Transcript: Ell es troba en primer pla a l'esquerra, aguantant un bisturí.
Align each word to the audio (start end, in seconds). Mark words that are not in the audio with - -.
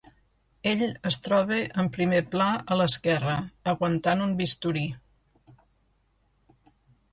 Ell 0.69 0.79
es 1.09 1.19
troba 1.27 1.59
en 1.83 1.91
primer 1.97 2.21
pla 2.37 2.47
a 2.75 2.79
l'esquerra, 2.81 3.37
aguantant 3.75 4.25
un 4.31 4.35
bisturí. 4.43 4.89